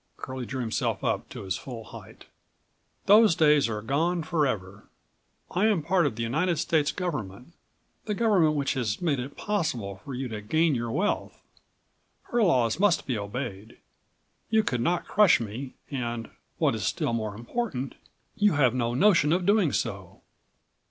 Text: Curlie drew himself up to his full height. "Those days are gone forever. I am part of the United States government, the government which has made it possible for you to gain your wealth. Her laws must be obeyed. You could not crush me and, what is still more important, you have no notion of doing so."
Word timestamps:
Curlie 0.17 0.47
drew 0.47 0.61
himself 0.61 1.03
up 1.03 1.29
to 1.29 1.43
his 1.43 1.57
full 1.57 1.83
height. 1.83 2.25
"Those 3.05 3.35
days 3.35 3.69
are 3.69 3.83
gone 3.83 4.23
forever. 4.23 4.89
I 5.51 5.67
am 5.67 5.83
part 5.83 6.07
of 6.07 6.15
the 6.15 6.23
United 6.23 6.57
States 6.57 6.91
government, 6.91 7.53
the 8.05 8.15
government 8.15 8.55
which 8.55 8.73
has 8.73 8.99
made 8.99 9.19
it 9.19 9.37
possible 9.37 10.01
for 10.03 10.15
you 10.15 10.27
to 10.29 10.41
gain 10.41 10.73
your 10.73 10.89
wealth. 10.91 11.39
Her 12.23 12.41
laws 12.41 12.79
must 12.79 13.05
be 13.05 13.15
obeyed. 13.15 13.77
You 14.49 14.63
could 14.63 14.81
not 14.81 15.07
crush 15.07 15.39
me 15.39 15.75
and, 15.91 16.31
what 16.57 16.73
is 16.73 16.83
still 16.83 17.13
more 17.13 17.35
important, 17.35 17.93
you 18.35 18.53
have 18.53 18.73
no 18.73 18.95
notion 18.95 19.31
of 19.31 19.45
doing 19.45 19.71
so." 19.71 20.21